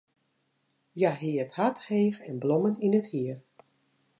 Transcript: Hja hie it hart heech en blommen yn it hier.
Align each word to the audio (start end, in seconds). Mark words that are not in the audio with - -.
Hja 0.97 1.11
hie 1.19 1.41
it 1.43 1.55
hart 1.57 1.77
heech 1.87 2.19
en 2.29 2.37
blommen 2.43 2.79
yn 2.85 2.97
it 2.99 3.07
hier. 3.13 3.37